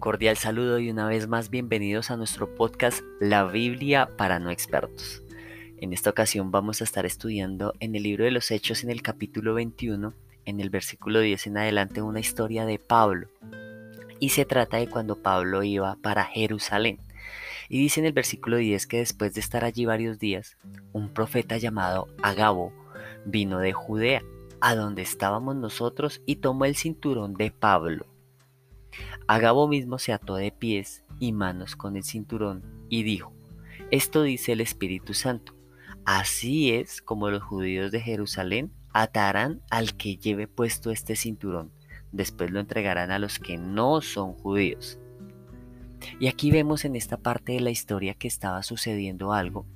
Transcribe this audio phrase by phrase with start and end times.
[0.00, 5.22] cordial saludo y una vez más bienvenidos a nuestro podcast La Biblia para no expertos.
[5.78, 9.02] En esta ocasión vamos a estar estudiando en el libro de los Hechos en el
[9.02, 10.14] capítulo 21,
[10.46, 13.28] en el versículo 10 en adelante, una historia de Pablo.
[14.18, 16.98] Y se trata de cuando Pablo iba para Jerusalén.
[17.68, 20.56] Y dice en el versículo 10 que después de estar allí varios días,
[20.92, 22.72] un profeta llamado Agabo
[23.26, 24.22] vino de Judea,
[24.62, 28.06] a donde estábamos nosotros, y tomó el cinturón de Pablo
[29.26, 33.32] Agabo mismo se ató de pies y manos con el cinturón y dijo,
[33.90, 35.54] esto dice el Espíritu Santo,
[36.04, 41.72] así es como los judíos de Jerusalén atarán al que lleve puesto este cinturón,
[42.12, 44.98] después lo entregarán a los que no son judíos.
[46.18, 49.66] Y aquí vemos en esta parte de la historia que estaba sucediendo algo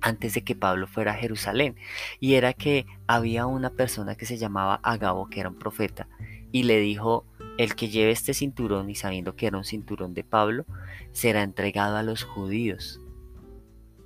[0.00, 1.76] antes de que Pablo fuera a Jerusalén,
[2.20, 6.08] y era que había una persona que se llamaba Agabo, que era un profeta,
[6.52, 7.26] y le dijo,
[7.58, 10.64] el que lleve este cinturón y sabiendo que era un cinturón de Pablo,
[11.12, 13.00] será entregado a los judíos.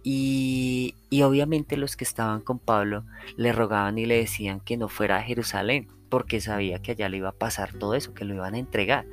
[0.03, 3.05] Y, obviamente los que estaban con Pablo
[3.37, 7.19] le rogaban y le decían que no fuera a Jerusalén, porque sabía que allá le
[7.19, 9.07] iba a pasar todo eso, que lo iban a entregar.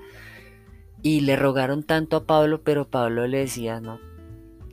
[1.03, 3.99] Y le rogaron tanto a Pablo, pero Pablo le decía, no,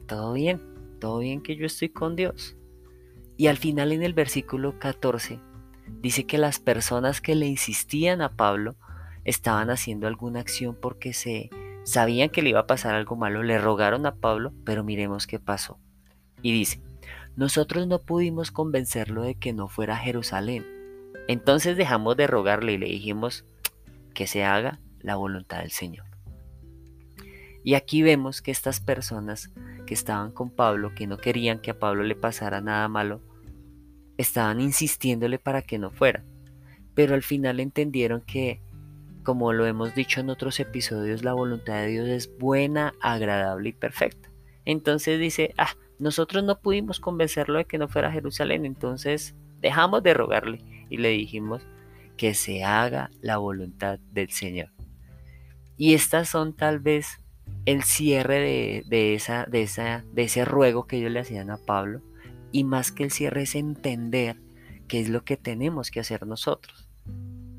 [0.06, 0.62] todo bien,
[1.00, 2.56] todo bien que yo estoy con Dios.
[3.36, 5.40] Y al final en el versículo 14
[6.00, 8.76] dice que las personas que le insistían a Pablo
[9.26, 11.50] estaban haciendo alguna acción porque se
[11.84, 15.40] sabían que le iba a pasar algo malo, le rogaron a Pablo, pero miremos qué
[15.40, 15.78] pasó.
[16.42, 16.80] Y dice,
[17.34, 20.64] nosotros no pudimos convencerlo de que no fuera a Jerusalén.
[21.26, 23.44] Entonces dejamos de rogarle y le dijimos
[24.14, 26.06] que se haga la voluntad del Señor.
[27.64, 29.50] Y aquí vemos que estas personas
[29.86, 33.20] que estaban con Pablo, que no querían que a Pablo le pasara nada malo,
[34.18, 36.24] estaban insistiéndole para que no fuera.
[36.94, 38.62] Pero al final entendieron que
[39.26, 43.72] como lo hemos dicho en otros episodios, la voluntad de Dios es buena, agradable y
[43.72, 44.30] perfecta.
[44.64, 50.14] Entonces dice, ah, nosotros no pudimos convencerlo de que no fuera Jerusalén, entonces dejamos de
[50.14, 51.66] rogarle y le dijimos
[52.16, 54.70] que se haga la voluntad del Señor.
[55.76, 57.20] Y estas son tal vez
[57.64, 61.58] el cierre de, de, esa, de, esa, de ese ruego que ellos le hacían a
[61.58, 62.00] Pablo.
[62.52, 64.36] Y más que el cierre es entender
[64.86, 66.88] qué es lo que tenemos que hacer nosotros.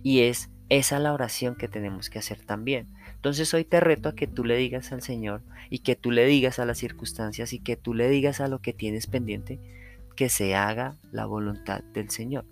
[0.02, 2.88] Y es esa es la oración que tenemos que hacer también.
[3.16, 6.26] Entonces hoy te reto a que tú le digas al Señor y que tú le
[6.26, 9.60] digas a las circunstancias y que tú le digas a lo que tienes pendiente
[10.16, 12.46] que se haga la voluntad del Señor.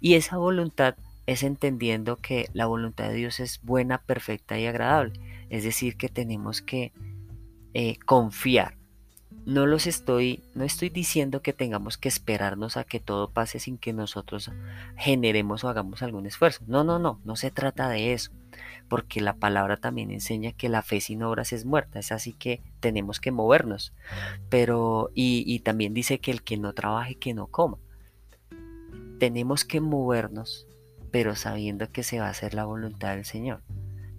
[0.00, 5.12] Y esa voluntad es entendiendo que la voluntad de Dios es buena, perfecta y agradable.
[5.50, 6.92] Es decir, que tenemos que
[7.74, 8.77] eh, confiar
[9.48, 13.78] no los estoy, no estoy diciendo que tengamos que esperarnos a que todo pase sin
[13.78, 14.52] que nosotros
[14.98, 16.62] generemos o hagamos algún esfuerzo.
[16.66, 18.30] No, no, no, no se trata de eso,
[18.90, 22.60] porque la palabra también enseña que la fe sin obras es muerta, es así que
[22.80, 23.94] tenemos que movernos.
[24.50, 27.78] Pero, y, y también dice que el que no trabaje, que no coma.
[29.18, 30.66] Tenemos que movernos,
[31.10, 33.62] pero sabiendo que se va a hacer la voluntad del Señor.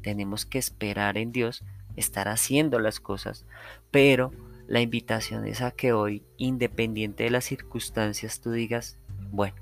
[0.01, 1.63] Tenemos que esperar en Dios,
[1.95, 3.45] estar haciendo las cosas,
[3.91, 4.31] pero
[4.69, 8.99] la invitación es a que hoy, independiente de las circunstancias, tú digas,
[9.31, 9.55] bueno,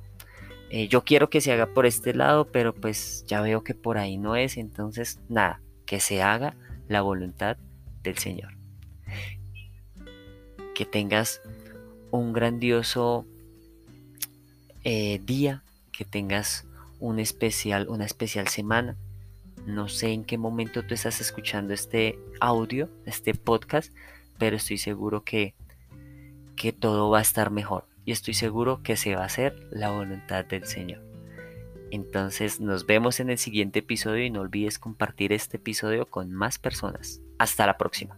[0.70, 3.98] eh, yo quiero que se haga por este lado, pero pues ya veo que por
[3.98, 6.58] ahí no es, entonces nada, que se haga
[6.90, 7.56] la voluntad
[8.04, 8.58] del Señor.
[10.76, 11.42] Que tengas
[12.12, 13.26] un grandioso
[14.84, 15.64] eh, día,
[15.94, 16.68] que tengas
[17.00, 18.98] un especial, una especial semana.
[19.66, 23.94] No sé en qué momento tú estás escuchando este audio, este podcast,
[24.38, 25.54] pero estoy seguro que,
[26.56, 29.92] que todo va a estar mejor y estoy seguro que se va a hacer la
[29.92, 31.04] voluntad del Señor.
[31.92, 36.60] Entonces nos vemos en el siguiente episodio y no olvides compartir este episodio con más
[36.60, 37.22] personas.
[37.38, 38.18] Hasta la próxima.